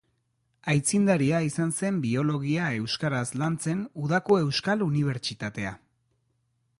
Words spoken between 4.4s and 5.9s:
Euskal Unibertsitatea.